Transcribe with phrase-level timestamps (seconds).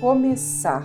[0.00, 0.84] começar.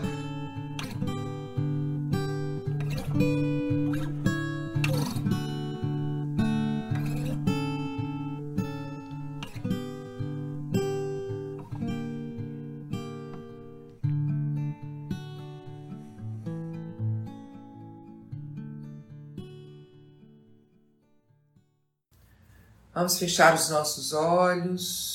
[22.93, 25.10] Vamos fechar os nossos olhos.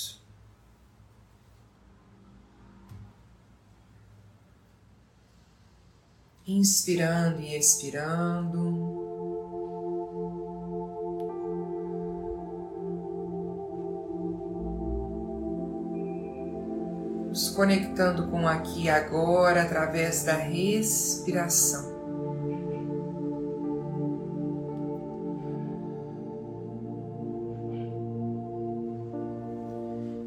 [6.47, 8.95] Inspirando e expirando.
[17.29, 21.97] Nos conectando com aqui e agora através da respiração.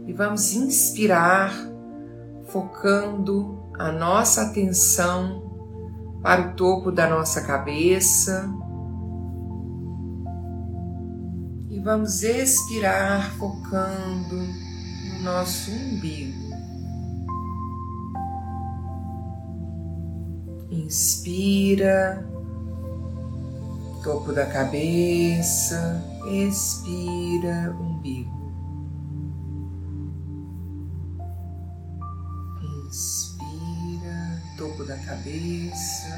[0.05, 1.53] E vamos inspirar,
[2.47, 5.48] focando a nossa atenção
[6.21, 8.49] para o topo da nossa cabeça.
[11.69, 16.49] E vamos expirar focando no nosso umbigo.
[20.71, 22.27] Inspira,
[24.03, 28.38] topo da cabeça, expira, umbigo.
[34.89, 36.09] Da cabeça.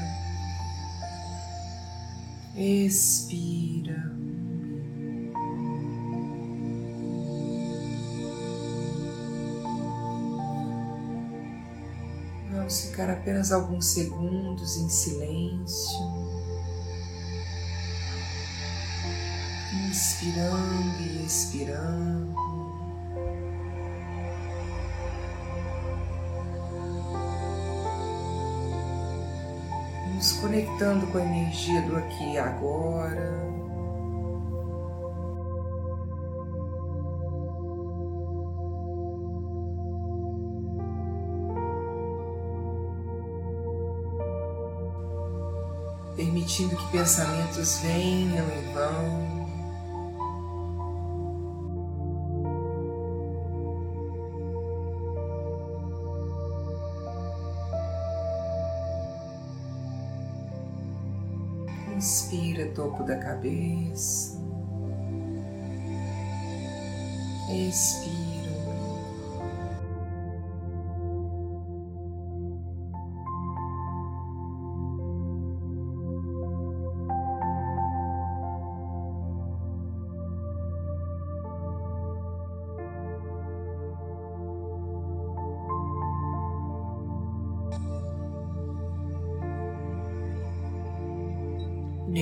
[2.56, 4.10] Expira.
[12.50, 16.00] Vamos ficar apenas alguns segundos em silêncio,
[19.90, 22.51] inspirando e expirando.
[30.22, 33.42] Nos conectando com a energia do aqui e agora.
[46.14, 49.41] Permitindo que pensamentos venham e vão.
[63.42, 64.38] Cabeça.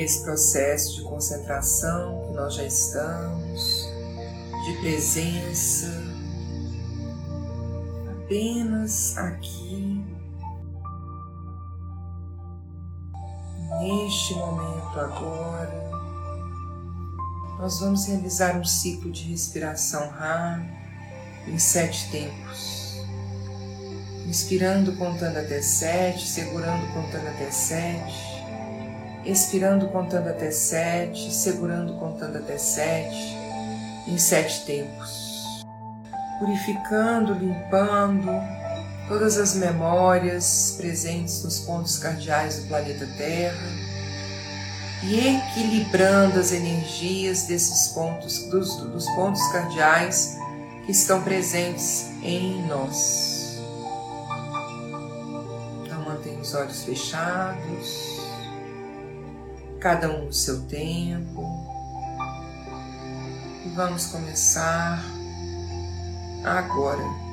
[0.00, 3.86] Nesse processo de concentração que nós já estamos,
[4.64, 5.88] de presença,
[8.10, 10.02] apenas aqui,
[13.78, 15.90] neste momento agora.
[17.58, 20.70] Nós vamos realizar um ciclo de respiração rápido
[21.46, 23.04] em sete tempos.
[24.26, 28.39] Inspirando, contando até sete, segurando, contando até sete
[29.24, 33.36] expirando contando até sete, segurando contando até sete,
[34.06, 35.64] em sete tempos,
[36.38, 38.30] purificando, limpando
[39.08, 43.90] todas as memórias presentes nos pontos cardeais do planeta Terra
[45.02, 50.36] e equilibrando as energias desses pontos, dos, dos pontos cardeais
[50.84, 53.58] que estão presentes em nós.
[55.84, 58.09] Então mantenha os olhos fechados.
[59.80, 61.42] Cada um no seu tempo.
[63.64, 65.02] E vamos começar
[66.44, 67.29] agora.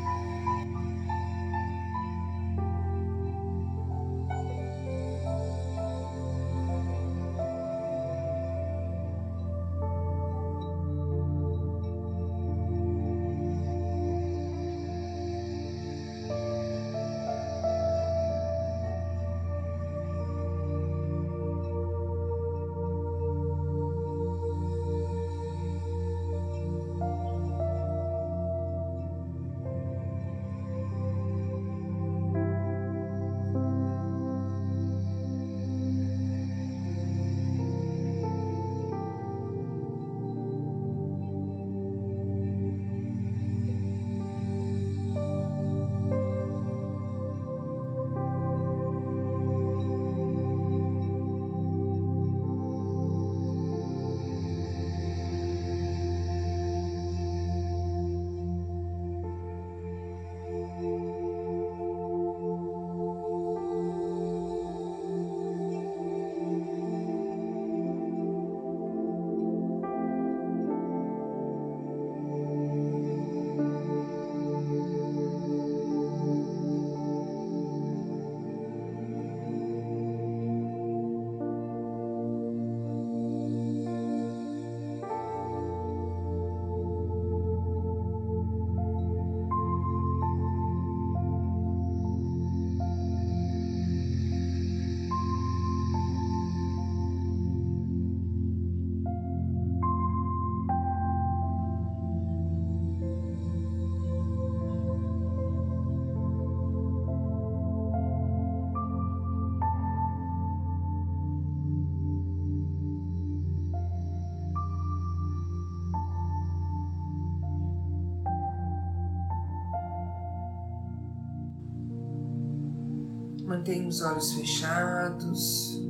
[123.48, 125.82] Mantenha os olhos fechados.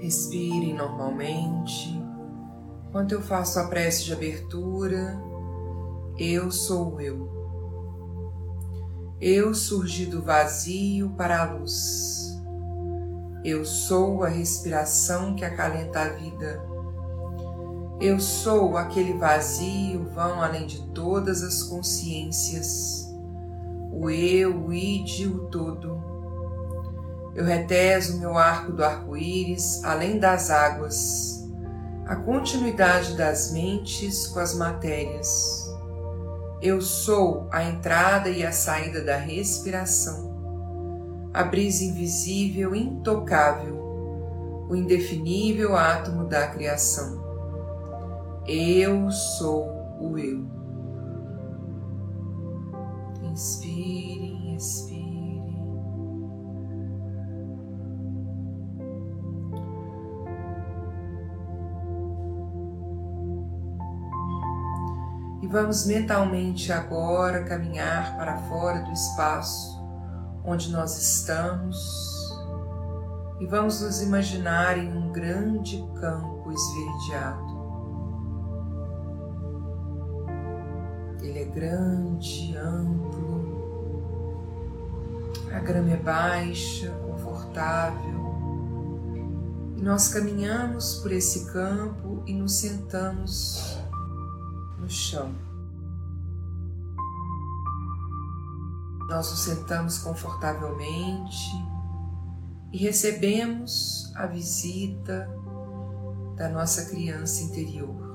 [0.00, 2.02] Respirem normalmente.
[2.88, 5.22] Enquanto eu faço a prece de abertura,
[6.18, 7.30] eu sou eu.
[9.20, 12.42] Eu surgi do vazio para a luz.
[13.44, 16.60] Eu sou a respiração que acalenta a vida.
[18.00, 23.11] Eu sou aquele vazio vão além de todas as consciências
[23.92, 26.02] o eu, o id, o todo.
[27.34, 31.46] Eu reteso meu arco do arco-íris além das águas,
[32.06, 35.70] a continuidade das mentes com as matérias.
[36.60, 43.76] Eu sou a entrada e a saída da respiração, a brisa invisível, intocável,
[44.68, 47.20] o indefinível átomo da criação.
[48.46, 49.68] Eu sou
[50.00, 50.61] o eu.
[53.32, 55.56] Inspire, expire.
[65.40, 69.82] E vamos mentalmente agora caminhar para fora do espaço
[70.44, 72.12] onde nós estamos
[73.40, 77.62] e vamos nos imaginar em um grande campo esverdeado.
[81.22, 83.11] Ele é grande, amplo,
[85.52, 88.22] a grama é baixa, confortável.
[89.76, 93.78] E nós caminhamos por esse campo e nos sentamos
[94.78, 95.34] no chão.
[99.08, 101.50] Nós nos sentamos confortavelmente
[102.72, 105.28] e recebemos a visita
[106.36, 108.10] da nossa criança interior.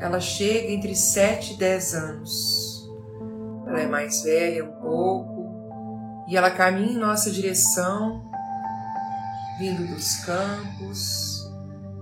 [0.00, 2.63] Ela chega entre 7 e 10 anos
[3.74, 8.30] ela é mais velha um pouco e ela caminha em nossa direção,
[9.58, 11.52] vindo dos campos,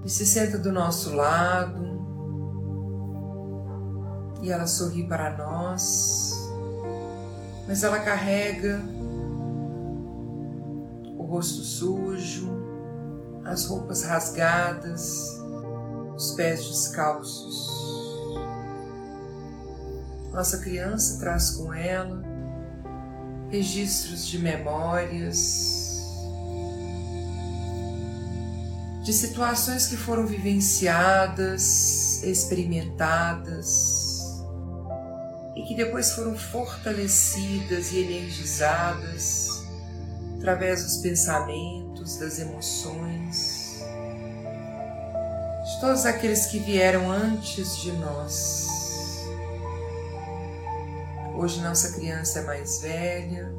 [0.04, 1.90] e se senta do nosso lado.
[4.42, 6.34] E ela sorri para nós,
[7.66, 8.80] mas ela carrega
[11.16, 12.50] o rosto sujo,
[13.44, 15.40] as roupas rasgadas,
[16.14, 17.81] os pés descalços.
[20.32, 22.22] Nossa criança traz com ela
[23.50, 25.92] registros de memórias,
[29.02, 34.22] de situações que foram vivenciadas, experimentadas
[35.54, 39.48] e que depois foram fortalecidas e energizadas
[40.38, 43.82] através dos pensamentos, das emoções,
[45.64, 48.71] de todos aqueles que vieram antes de nós.
[51.42, 53.52] Hoje nossa criança é mais velha,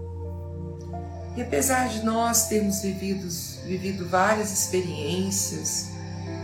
[1.35, 3.27] e apesar de nós termos vivido,
[3.65, 5.89] vivido várias experiências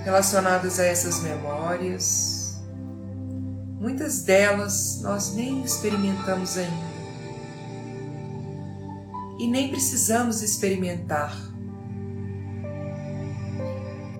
[0.03, 2.59] relacionadas a essas memórias,
[3.79, 6.89] muitas delas nós nem experimentamos ainda.
[9.39, 11.33] E nem precisamos experimentar.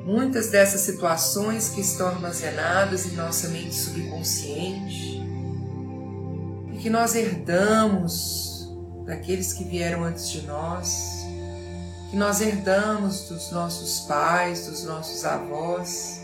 [0.06, 5.19] Muitas dessas situações que estão armazenadas em nossa mente subconsciente
[6.80, 8.70] que nós herdamos
[9.06, 11.26] daqueles que vieram antes de nós,
[12.10, 16.22] que nós herdamos dos nossos pais, dos nossos avós,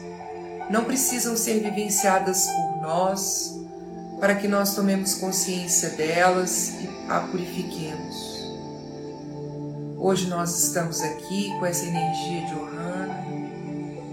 [0.69, 3.53] não precisam ser vivenciadas por nós
[4.19, 8.35] para que nós tomemos consciência delas e a purifiquemos.
[9.97, 13.25] Hoje nós estamos aqui com essa energia de Ohana,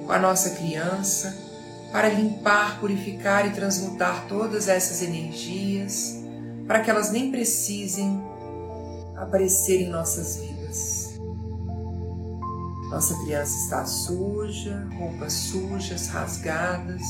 [0.06, 1.36] com a nossa criança,
[1.92, 6.21] para limpar, purificar e transmutar todas essas energias,
[6.66, 8.22] para que elas nem precisem
[9.16, 11.20] aparecer em nossas vidas.
[12.90, 17.02] Nossa criança está suja, roupas sujas, rasgadas,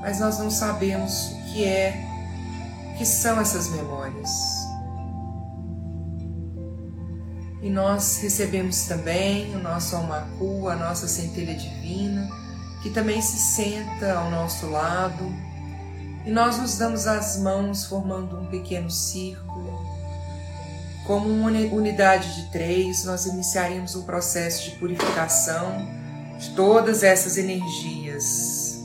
[0.00, 1.94] mas nós não sabemos o que é,
[2.92, 4.30] o que são essas memórias.
[7.62, 12.28] E nós recebemos também o nosso almacu, a nossa centelha divina,
[12.82, 15.24] que também se senta ao nosso lado,
[16.26, 19.46] e nós nos damos as mãos formando um pequeno círculo
[21.06, 25.86] como uma unidade de três, nós iniciaremos um processo de purificação
[26.36, 28.84] de todas essas energias.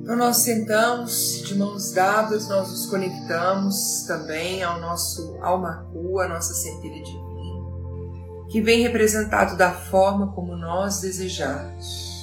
[0.00, 6.54] Então, nós sentamos de mãos dadas, nós nos conectamos também ao nosso almacu, a nossa
[6.54, 12.16] centelha divina, que vem representado da forma como nós desejarmos.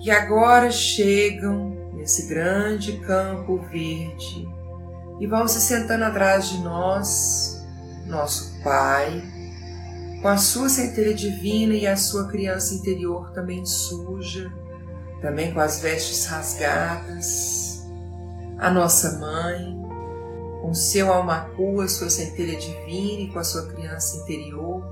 [0.00, 1.73] E agora chegam
[2.04, 4.46] nesse grande campo verde
[5.18, 7.64] e vão se sentando atrás de nós,
[8.04, 9.22] nosso Pai,
[10.20, 14.52] com a sua centelha divina e a sua criança interior também suja,
[15.22, 17.86] também com as vestes rasgadas,
[18.58, 19.74] a nossa mãe,
[20.60, 24.84] com seu almacu, a sua centelha divina e com a sua criança interior,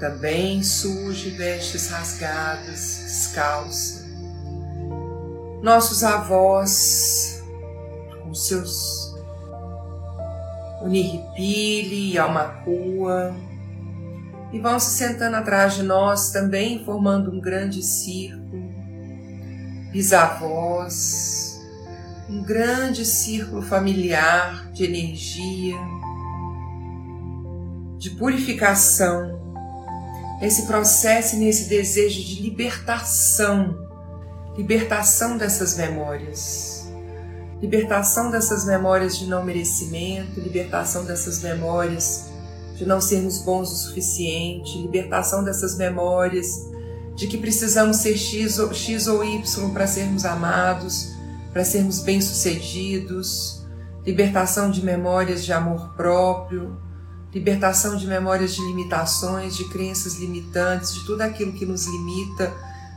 [0.00, 4.05] também suja vestes rasgadas, descalça.
[5.62, 7.42] Nossos avós,
[8.22, 9.14] com seus
[10.82, 13.34] Uniripili e Almacua,
[14.52, 18.70] e vão se sentando atrás de nós também, formando um grande círculo,
[19.90, 21.60] bisavós,
[22.28, 25.76] um grande círculo familiar de energia,
[27.98, 29.40] de purificação,
[30.40, 33.85] nesse processo e nesse desejo de libertação,
[34.56, 36.90] libertação dessas memórias.
[37.60, 42.30] Libertação dessas memórias de não merecimento, libertação dessas memórias
[42.74, 46.66] de não sermos bons o suficiente, libertação dessas memórias
[47.14, 51.12] de que precisamos ser X ou, X ou Y para sermos amados,
[51.52, 53.64] para sermos bem-sucedidos,
[54.04, 56.76] libertação de memórias de amor próprio,
[57.32, 62.52] libertação de memórias de limitações, de crenças limitantes, de tudo aquilo que nos limita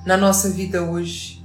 [0.06, 1.39] na nossa vida hoje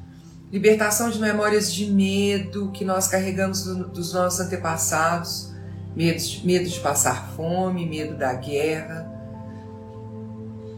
[0.54, 5.52] libertação de memórias de medo que nós carregamos do, dos nossos antepassados,
[5.96, 9.04] medo de, medo de passar fome, medo da guerra,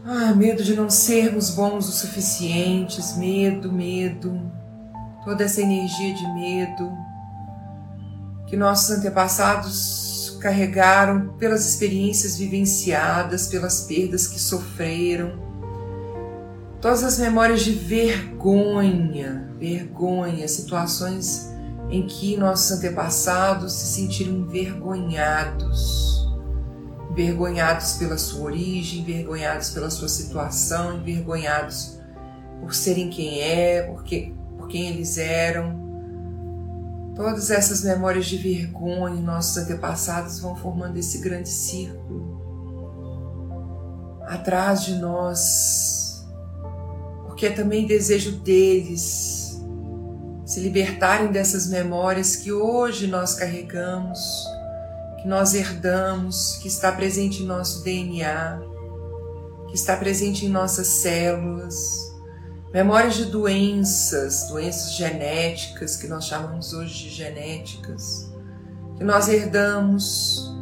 [0.03, 4.51] ah, medo de não sermos bons o suficientes, medo, medo,
[5.23, 6.91] toda essa energia de medo
[8.47, 15.33] que nossos antepassados carregaram pelas experiências vivenciadas, pelas perdas que sofreram.
[16.81, 21.51] Todas as memórias de vergonha, vergonha, situações
[21.89, 26.27] em que nossos antepassados se sentiram envergonhados,
[27.11, 31.97] envergonhados pela sua origem, envergonhados pela sua situação, envergonhados
[32.59, 35.87] por serem quem é, porque, por quem eles eram.
[37.15, 42.37] Todas essas memórias de vergonha em nossos antepassados vão formando esse grande círculo.
[44.27, 45.97] Atrás de nós
[47.37, 49.36] porque é também desejo deles
[50.47, 54.47] se libertarem dessas memórias que hoje nós carregamos,
[55.21, 58.57] que nós herdamos, que está presente em nosso DNA,
[59.67, 62.15] que está presente em nossas células,
[62.73, 68.31] memórias de doenças, doenças genéticas que nós chamamos hoje de genéticas,
[68.97, 70.55] que nós herdamos.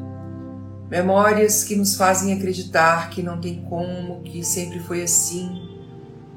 [0.89, 5.62] Memórias que nos fazem acreditar que não tem como, que sempre foi assim,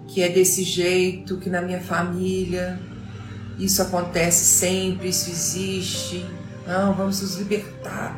[0.07, 2.79] que é desse jeito, que na minha família
[3.59, 6.25] isso acontece sempre, isso existe.
[6.67, 8.17] Não, vamos nos libertar.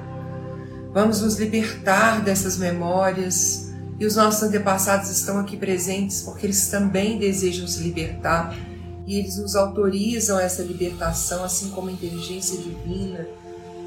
[0.92, 3.70] Vamos nos libertar dessas memórias.
[3.98, 8.56] E os nossos antepassados estão aqui presentes porque eles também desejam se libertar
[9.06, 13.26] e eles nos autorizam essa libertação, assim como a inteligência divina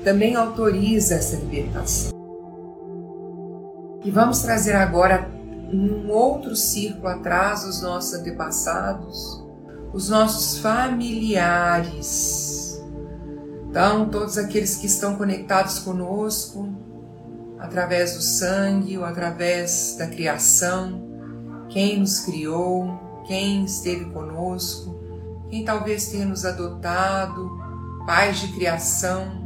[0.04, 2.12] também autoriza essa libertação.
[4.04, 5.30] E vamos trazer agora
[5.72, 9.43] um outro círculo atrás os nossos antepassados,
[9.94, 12.34] os nossos familiares.
[13.70, 16.68] Então, todos aqueles que estão conectados conosco,
[17.60, 21.04] através do sangue ou através da criação,
[21.70, 25.00] quem nos criou, quem esteve conosco,
[25.50, 27.58] quem talvez tenha nos adotado,
[28.06, 29.44] pais de criação,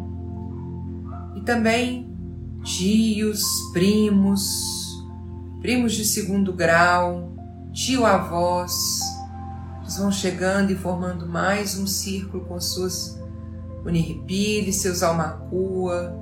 [1.35, 2.15] e também
[2.63, 4.49] tios, primos,
[5.61, 7.33] primos de segundo grau,
[7.71, 8.99] tio-avós,
[9.87, 13.17] eles vão chegando e formando mais um círculo com suas
[13.85, 16.13] uniripili, seus almacua.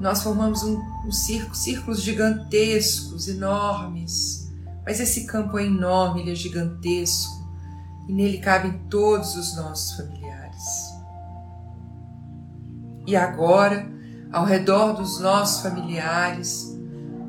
[0.00, 4.50] Nós formamos um, um círculo, círculos gigantescos, enormes,
[4.82, 7.46] mas esse campo é enorme, ele é gigantesco
[8.08, 10.64] e nele cabem todos os nossos familiares.
[13.06, 13.86] E agora,
[14.32, 16.74] ao redor dos nossos familiares,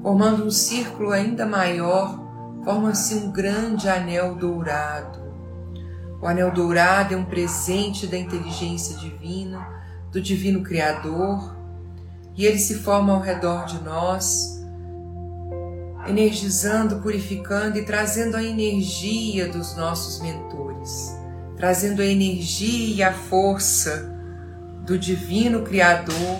[0.01, 2.28] formando um círculo ainda maior,
[2.63, 5.19] forma-se um grande anel dourado.
[6.21, 9.65] O anel dourado é um presente da inteligência divina,
[10.11, 11.55] do Divino Criador,
[12.35, 14.59] e ele se forma ao redor de nós
[16.07, 21.15] energizando, purificando e trazendo a energia dos nossos mentores,
[21.55, 24.11] trazendo a energia e a força
[24.85, 26.39] do Divino Criador,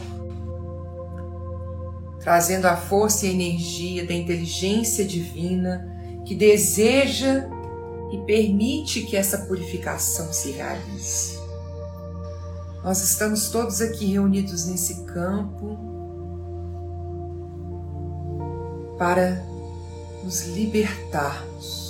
[2.20, 5.89] trazendo a força e a energia da inteligência divina
[6.30, 7.50] que deseja
[8.12, 11.40] e permite que essa purificação se realize.
[12.84, 15.76] Nós estamos todos aqui reunidos nesse campo
[19.00, 19.44] para
[20.24, 21.90] nos libertarmos.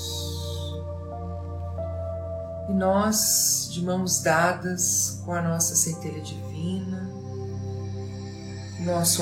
[2.69, 7.10] E nós, de mãos dadas com a nossa centelha divina,
[8.86, 9.21] nosso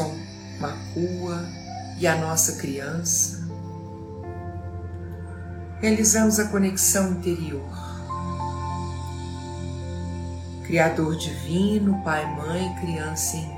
[0.59, 1.43] macua
[1.99, 3.36] e a nossa criança,
[5.79, 7.69] realizamos a conexão interior.
[10.63, 13.57] Criador divino, Pai, Mãe, Criança em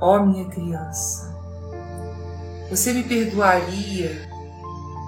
[0.00, 1.36] Ó minha criança,
[2.70, 4.28] você me perdoaria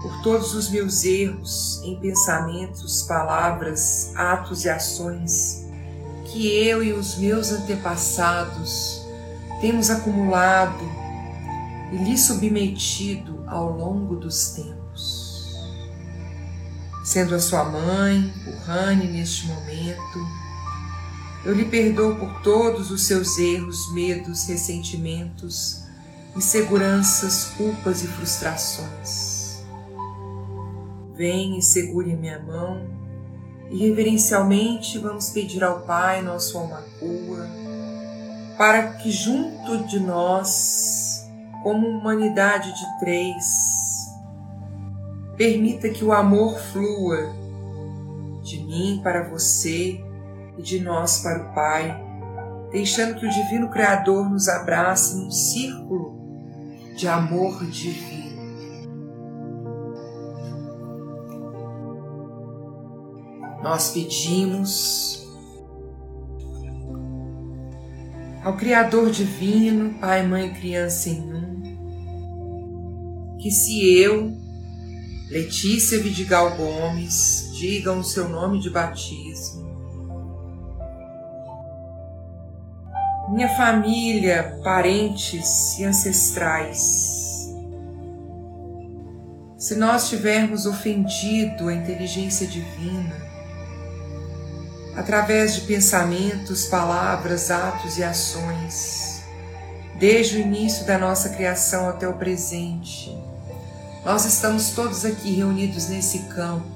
[0.03, 5.65] por todos os meus erros em pensamentos, palavras, atos e ações
[6.25, 9.07] que eu e os meus antepassados
[9.61, 10.85] temos acumulado
[11.93, 15.55] e lhe submetido ao longo dos tempos.
[17.05, 20.19] Sendo a sua mãe, o Rani, neste momento,
[21.45, 25.81] eu lhe perdoo por todos os seus erros, medos, ressentimentos
[26.37, 29.63] inseguranças, culpas e frustrações.
[31.15, 32.87] Vem e segure minha mão
[33.71, 37.49] e reverencialmente vamos pedir ao Pai, nosso Almacua,
[38.57, 41.10] para que junto de nós,
[41.63, 44.11] como humanidade de três,
[45.37, 47.35] permita que o amor flua
[48.43, 50.03] de mim para você
[50.57, 52.05] e de nós para o Pai,
[52.71, 56.19] deixando que o Divino Criador nos abrace num círculo
[56.97, 58.21] de amor divino.
[63.63, 65.20] Nós pedimos
[68.43, 71.61] ao Criador Divino, Pai, Mãe, Criança em um,
[73.39, 74.33] que se eu,
[75.29, 79.71] Letícia Vidigal Gomes, digam o seu nome de batismo,
[83.31, 87.49] minha família, parentes e ancestrais.
[89.57, 93.30] Se nós tivermos ofendido a inteligência divina,
[95.01, 99.23] através de pensamentos, palavras, atos e ações,
[99.99, 103.17] desde o início da nossa criação até o presente,
[104.05, 106.69] nós estamos todos aqui reunidos nesse campo.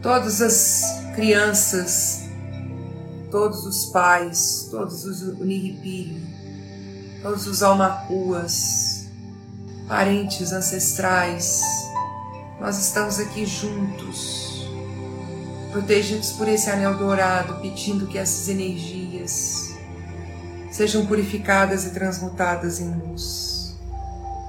[0.00, 0.82] Todas as
[1.14, 2.30] crianças
[3.30, 6.20] todos os pais, todos os uniripiri,
[7.22, 9.06] todos os almacuas,
[9.86, 11.62] parentes ancestrais,
[12.60, 14.49] nós estamos aqui juntos,
[15.70, 19.74] protegidos por esse anel dourado, pedindo que essas energias
[20.70, 23.74] sejam purificadas e transmutadas em luz.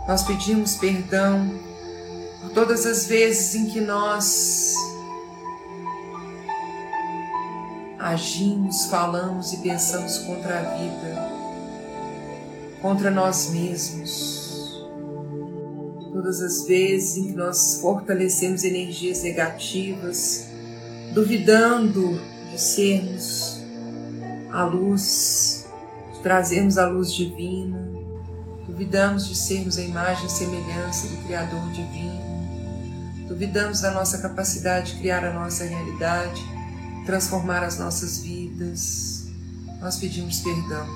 [0.08, 1.60] Nós pedimos perdão
[2.42, 4.76] por todas as vezes em que nós
[8.00, 11.30] agimos, falamos e pensamos contra a vida,
[12.82, 14.42] contra nós mesmos.
[16.12, 20.51] Todas as vezes em que nós fortalecemos energias negativas,
[21.14, 22.20] duvidando
[22.52, 23.62] de sermos
[24.52, 25.68] a luz,
[26.14, 27.80] de trazermos a luz divina,
[28.68, 35.00] duvidamos de sermos a imagem e semelhança do Criador divino, duvidamos da nossa capacidade de
[35.00, 36.42] criar a nossa realidade
[37.06, 39.28] transformar as nossas vidas.
[39.80, 40.88] Nós pedimos perdão.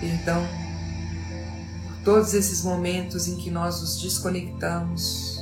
[0.00, 0.46] Perdão
[1.86, 5.37] por todos esses momentos em que nós nos desconectamos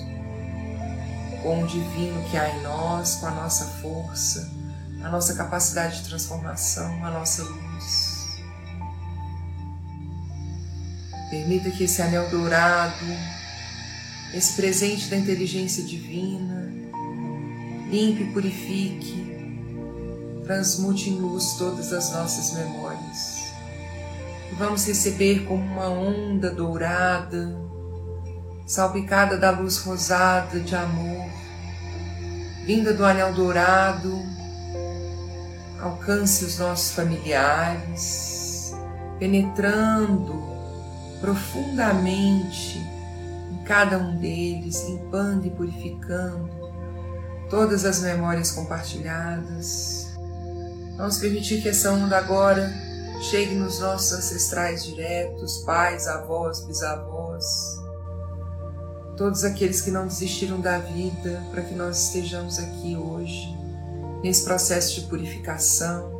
[1.46, 4.50] com o divino que há em nós, com a nossa força,
[5.00, 8.40] a nossa capacidade de transformação, a nossa luz.
[11.30, 13.06] Permita que esse anel dourado,
[14.34, 16.68] esse presente da inteligência divina,
[17.92, 19.38] limpe purifique,
[20.42, 23.52] transmute em luz todas as nossas memórias.
[24.50, 27.56] E vamos receber como uma onda dourada,
[28.66, 31.30] salpicada da luz rosada de amor,
[32.66, 34.20] vinda do anel dourado,
[35.80, 38.74] alcance os nossos familiares,
[39.20, 40.34] penetrando
[41.20, 42.78] profundamente
[43.52, 46.50] em cada um deles, limpando e purificando
[47.48, 50.08] todas as memórias compartilhadas.
[50.96, 52.68] Vamos permitir que essa onda agora
[53.30, 57.75] chegue nos nossos ancestrais diretos, pais, avós, bisavós,
[59.16, 63.56] todos aqueles que não desistiram da vida para que nós estejamos aqui hoje,
[64.22, 66.14] nesse processo de purificação.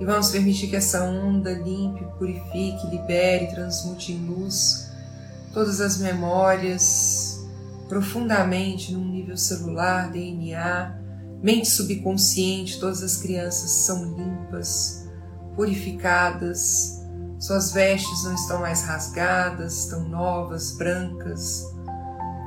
[0.00, 4.86] E vamos permitir que essa onda limpe, purifique, libere, transmute em luz
[5.56, 7.46] todas as memórias
[7.88, 10.98] profundamente num nível celular, DNA,
[11.42, 15.08] mente subconsciente, todas as crianças são limpas,
[15.54, 17.00] purificadas,
[17.38, 21.74] suas vestes não estão mais rasgadas, estão novas, brancas,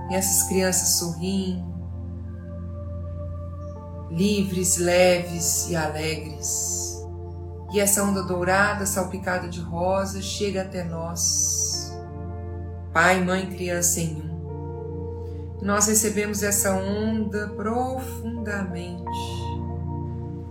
[0.10, 1.63] e essas crianças sorriem,
[4.10, 7.06] livres, leves e alegres.
[7.72, 11.93] E essa onda dourada, salpicada de rosa, chega até nós.
[12.91, 14.30] Pai, mãe, criança em um
[15.62, 19.04] nós recebemos essa onda profundamente,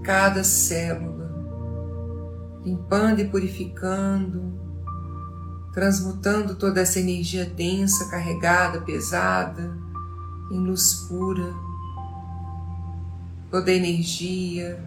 [0.02, 1.30] cada célula,
[2.62, 4.52] limpando e purificando,
[5.72, 9.76] transmutando toda essa energia densa, carregada, pesada,
[10.50, 11.54] em luz pura,
[13.50, 14.82] toda a energia,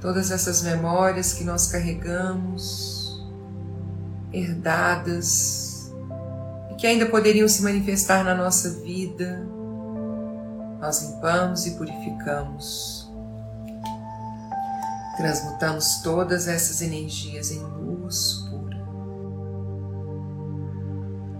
[0.00, 3.24] todas essas memórias que nós carregamos,
[4.32, 5.92] herdadas,
[6.78, 9.46] que ainda poderiam se manifestar na nossa vida,
[10.80, 13.10] nós limpamos e purificamos.
[15.16, 18.43] Transmutamos todas essas energias em luz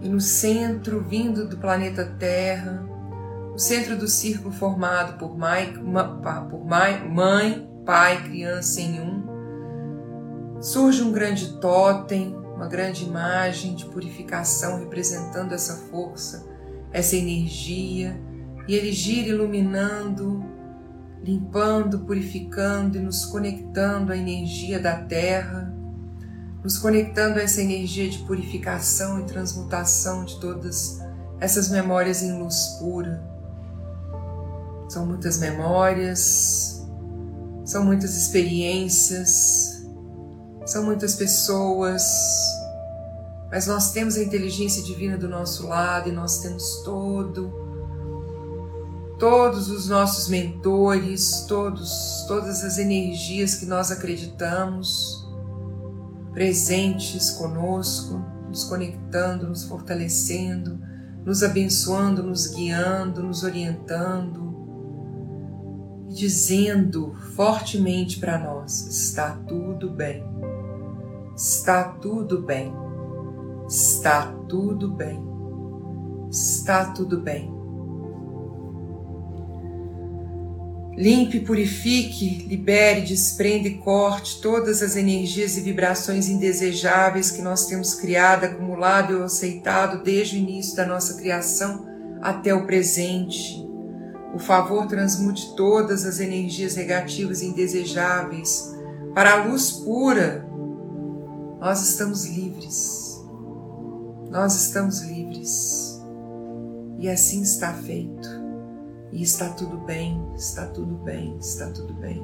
[0.05, 2.87] E no centro, vindo do planeta Terra,
[3.53, 11.03] o centro do círculo formado por mãe, por mãe, mãe pai, criança em um, surge
[11.03, 16.47] um grande totem uma grande imagem de purificação representando essa força,
[16.93, 18.19] essa energia,
[18.69, 20.45] e ele gira iluminando,
[21.23, 25.75] limpando, purificando e nos conectando à energia da Terra,
[26.65, 30.99] nos conectando a essa energia de purificação e transmutação de todas
[31.39, 33.23] essas memórias em luz pura.
[34.89, 36.83] São muitas memórias,
[37.67, 39.85] são muitas experiências,
[40.65, 42.03] são muitas pessoas,
[43.51, 47.63] mas nós temos a inteligência divina do nosso lado e nós temos todo
[49.19, 55.24] todos os nossos mentores, todos todas as energias que nós acreditamos
[56.35, 60.79] presentes conosco, nos conectando, nos fortalecendo,
[61.25, 64.45] nos abençoando, nos guiando, nos orientando
[66.11, 70.23] e dizendo fortemente para nós: está tudo bem.
[71.37, 72.73] Está tudo bem.
[73.67, 75.23] Está tudo bem.
[76.31, 77.54] Está tudo bem.
[80.97, 87.95] Limpe, purifique, libere, desprende e corte todas as energias e vibrações indesejáveis que nós temos
[87.95, 91.85] criado, acumulado e aceitado desde o início da nossa criação
[92.23, 93.67] até o presente.
[94.31, 98.73] Por favor, transmute todas as energias negativas e indesejáveis
[99.15, 100.45] para a luz pura
[101.61, 103.21] Nós estamos livres.
[104.31, 106.01] Nós estamos livres.
[106.99, 108.44] E assim está feito.
[109.15, 112.21] E está tudo bem, está tudo bem, está tudo bem.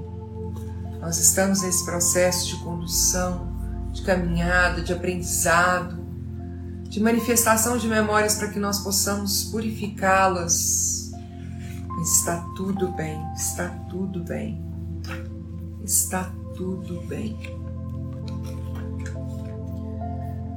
[1.00, 3.46] Nós estamos nesse processo de condução,
[3.92, 6.04] de caminhada, de aprendizado,
[6.82, 11.12] de manifestação de memórias para que nós possamos purificá-las.
[11.86, 14.60] Mas está tudo bem, está tudo bem,
[15.84, 16.24] está
[16.56, 17.38] tudo bem.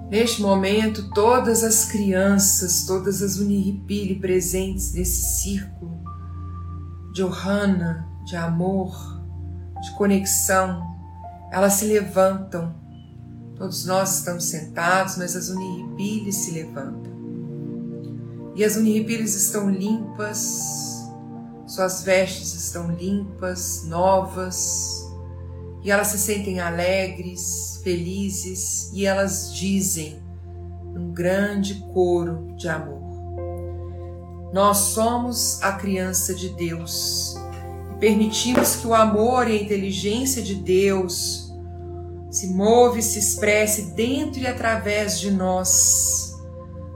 [0.09, 5.92] Neste momento, todas as crianças, todas as uniripili presentes nesse círculo
[7.13, 9.21] de Ohana, de amor,
[9.81, 10.83] de conexão,
[11.51, 12.73] elas se levantam.
[13.55, 17.13] Todos nós estamos sentados, mas as uniripiles se levantam.
[18.55, 21.07] E as uniripiles estão limpas,
[21.67, 25.03] suas vestes estão limpas, novas,
[25.83, 30.19] e elas se sentem alegres, felizes e elas dizem
[30.93, 33.02] num grande coro de amor:
[34.53, 37.35] Nós somos a criança de Deus
[37.91, 41.51] e permitimos que o amor e a inteligência de Deus
[42.29, 46.35] se move e se expresse dentro e através de nós,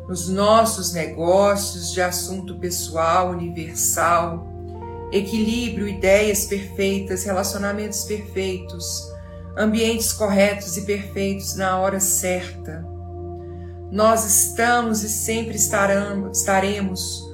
[0.08, 4.48] nos nossos negócios de assunto pessoal, universal
[5.12, 9.12] equilíbrio, ideias perfeitas, relacionamentos perfeitos,
[9.58, 12.86] ambientes corretos e perfeitos na hora certa.
[13.92, 17.27] Nós estamos e sempre estaremos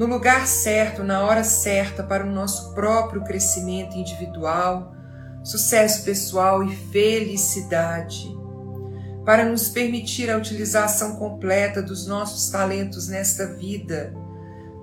[0.00, 4.94] no lugar certo, na hora certa para o nosso próprio crescimento individual,
[5.44, 8.34] sucesso pessoal e felicidade,
[9.26, 14.14] para nos permitir a utilização completa dos nossos talentos nesta vida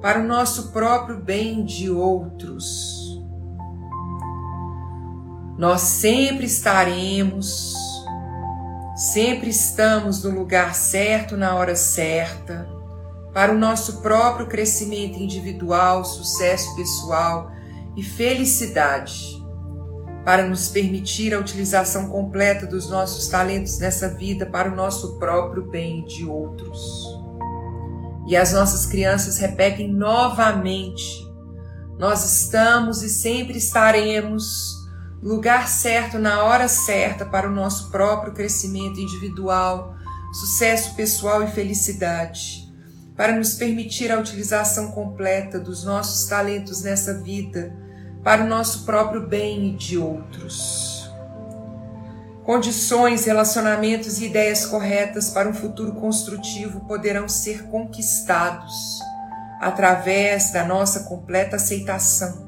[0.04, 3.20] para o nosso próprio bem de outros.
[5.58, 7.74] Nós sempre estaremos,
[8.96, 12.77] sempre estamos no lugar certo na hora certa,
[13.38, 17.52] para o nosso próprio crescimento individual, sucesso pessoal
[17.96, 19.40] e felicidade,
[20.26, 25.70] para nos permitir a utilização completa dos nossos talentos nessa vida para o nosso próprio
[25.70, 26.82] bem de outros.
[28.28, 31.06] E as nossas crianças repetem novamente:
[32.00, 34.74] Nós estamos e sempre estaremos
[35.22, 39.94] no lugar certo, na hora certa para o nosso próprio crescimento individual,
[40.34, 42.67] sucesso pessoal e felicidade,
[43.18, 47.74] para nos permitir a utilização completa dos nossos talentos nessa vida,
[48.24, 51.12] para o nosso próprio bem e de outros.
[52.44, 59.02] Condições, relacionamentos e ideias corretas para um futuro construtivo poderão ser conquistados
[59.60, 62.48] através da nossa completa aceitação,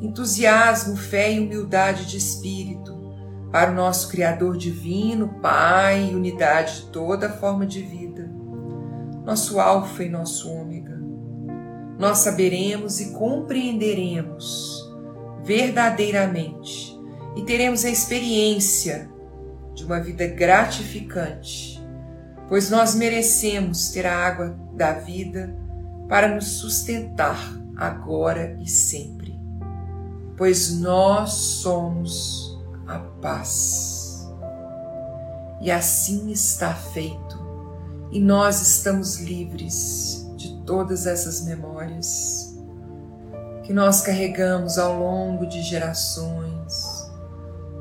[0.00, 2.98] entusiasmo, fé e humildade de espírito
[3.52, 8.29] para o nosso Criador divino, Pai e unidade de toda forma de vida,
[9.24, 10.98] nosso Alfa e nosso Ômega.
[11.98, 14.90] Nós saberemos e compreenderemos
[15.44, 16.98] verdadeiramente
[17.36, 19.10] e teremos a experiência
[19.74, 21.80] de uma vida gratificante,
[22.48, 25.54] pois nós merecemos ter a água da vida
[26.08, 27.38] para nos sustentar
[27.76, 29.38] agora e sempre,
[30.36, 34.28] pois nós somos a paz.
[35.60, 37.39] E assim está feito,
[38.10, 42.58] e nós estamos livres de todas essas memórias
[43.62, 47.10] que nós carregamos ao longo de gerações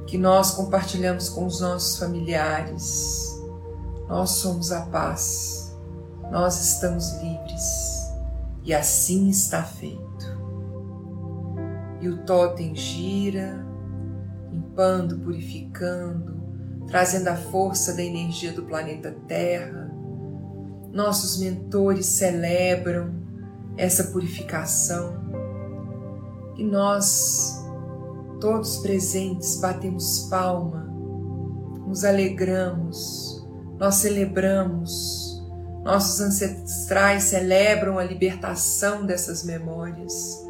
[0.10, 3.40] que nós compartilhamos com os nossos familiares.
[4.08, 5.78] Nós somos a paz,
[6.32, 8.10] nós estamos livres
[8.64, 10.40] e assim está feito.
[12.02, 13.64] E o totem gira,
[14.52, 16.42] limpando, purificando,
[16.88, 19.89] trazendo a força da energia do planeta Terra.
[20.92, 23.14] Nossos mentores celebram
[23.78, 25.18] essa purificação
[26.58, 27.60] e nós
[28.40, 30.90] Todos presentes batemos palma,
[31.86, 33.46] nos alegramos,
[33.78, 35.44] nós celebramos,
[35.84, 40.42] nossos ancestrais celebram a libertação dessas memórias,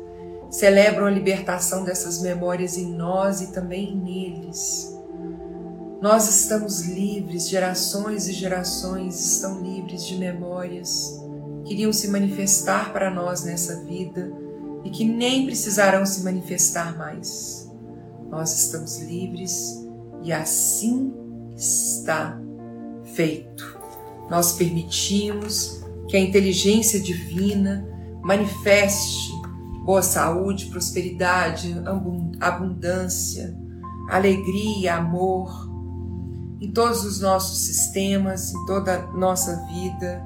[0.52, 4.95] celebram a libertação dessas memórias em nós e também neles.
[6.01, 11.19] Nós estamos livres, gerações e gerações estão livres de memórias
[11.65, 14.31] que iriam se manifestar para nós nessa vida
[14.83, 17.69] e que nem precisarão se manifestar mais
[18.29, 19.85] nós estamos livres
[20.23, 21.12] e assim
[21.55, 22.39] está
[23.15, 23.77] feito.
[24.29, 27.88] Nós permitimos que a inteligência divina
[28.21, 29.31] manifeste
[29.83, 31.75] boa saúde, prosperidade,
[32.39, 33.57] abundância,
[34.07, 35.68] alegria, amor
[36.62, 40.22] em todos os nossos sistemas, em toda a nossa vida.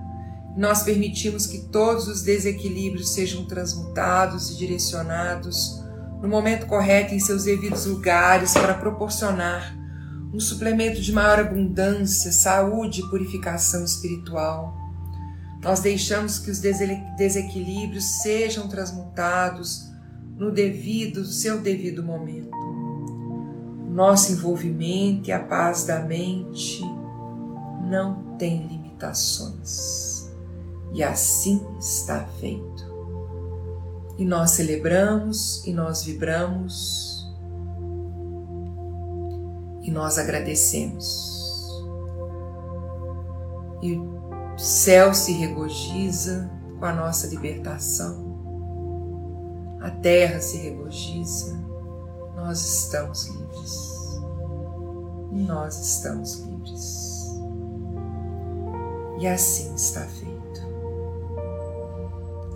[0.56, 5.82] Nós permitimos que todos os desequilíbrios sejam transmutados e direcionados
[6.22, 9.76] no momento correto em seus devidos lugares para proporcionar
[10.34, 14.76] um suplemento de maior abundância, saúde e purificação espiritual.
[15.62, 19.92] Nós deixamos que os desequilíbrios sejam transmutados
[20.36, 22.73] no devido, seu devido momento.
[23.94, 26.82] Nosso envolvimento e a paz da mente
[27.88, 30.34] não tem limitações.
[30.92, 32.92] E assim está feito.
[34.18, 37.32] E nós celebramos e nós vibramos
[39.84, 41.32] e nós agradecemos.
[43.84, 48.34] E o céu se regozija com a nossa libertação.
[49.82, 51.63] A terra se regozija.
[52.44, 54.22] Nós estamos livres.
[55.32, 57.40] Nós estamos livres.
[59.18, 60.62] E assim está feito.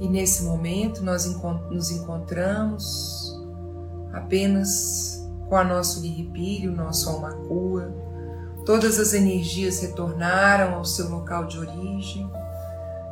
[0.02, 1.26] E nesse momento nós
[1.71, 3.34] nos encontramos
[4.12, 7.89] apenas com a nosso liripílio, nosso almacua.
[8.65, 12.30] Todas as energias retornaram ao seu local de origem,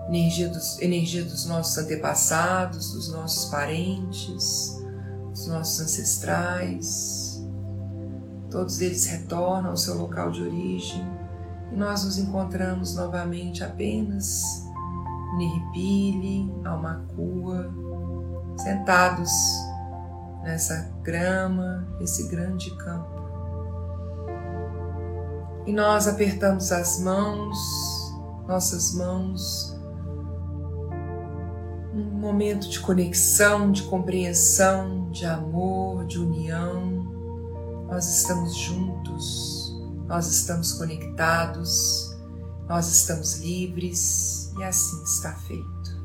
[0.10, 4.75] energia dos, energia dos nossos antepassados, dos nossos parentes,
[5.36, 7.46] dos nossos ancestrais.
[8.50, 11.06] Todos eles retornam ao seu local de origem
[11.74, 14.42] e nós nos encontramos novamente apenas
[15.38, 17.70] Niripili, Almacua,
[18.58, 19.30] sentados
[20.42, 23.26] nessa grama, esse grande campo.
[25.66, 27.58] E nós apertamos as mãos,
[28.48, 29.75] nossas mãos,
[32.26, 37.86] momento de conexão, de compreensão, de amor, de união.
[37.88, 42.18] Nós estamos juntos, nós estamos conectados,
[42.68, 45.96] nós estamos livres e assim está feito.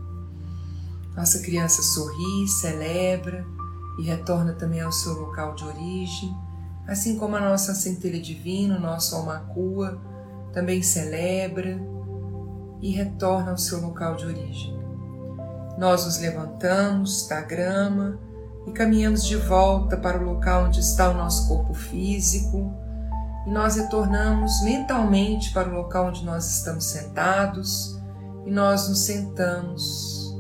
[1.17, 3.47] Nossa criança sorri, celebra
[3.99, 6.37] e retorna também ao seu local de origem,
[6.87, 9.99] assim como a nossa centelha divina, o nosso almacua,
[10.53, 11.81] também celebra
[12.83, 14.80] e retorna ao seu local de origem.
[15.81, 18.21] Nós nos levantamos da grama
[18.67, 22.71] e caminhamos de volta para o local onde está o nosso corpo físico
[23.47, 27.99] e nós retornamos mentalmente para o local onde nós estamos sentados
[28.45, 30.37] e nós nos sentamos.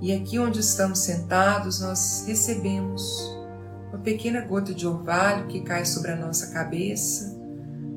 [0.00, 3.00] E aqui onde estamos sentados, nós recebemos
[3.90, 7.38] uma pequena gota de orvalho que cai sobre a nossa cabeça,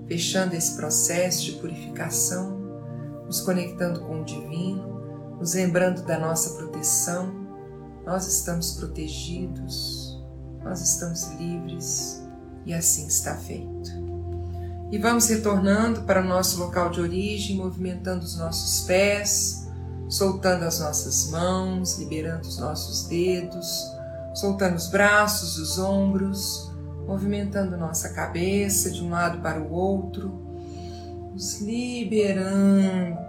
[0.08, 2.60] fechando esse processo de purificação,
[3.26, 4.99] nos conectando com o divino,
[5.40, 7.48] nos lembrando da nossa proteção.
[8.06, 10.22] Nós estamos protegidos,
[10.64, 12.22] nós estamos livres
[12.66, 13.90] e assim está feito.
[14.92, 19.68] E vamos retornando para o nosso local de origem, movimentando os nossos pés,
[20.10, 23.86] soltando as nossas mãos, liberando os nossos dedos,
[24.34, 26.72] soltando os braços, os ombros,
[27.06, 30.42] movimentando nossa cabeça de um lado para o outro,
[31.32, 33.29] nos liberando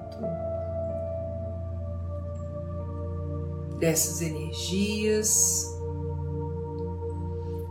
[3.81, 5.67] dessas energias.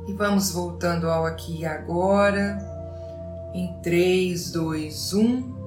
[0.07, 2.57] E vamos voltando ao aqui e agora
[3.53, 5.58] em 3, 2, 1.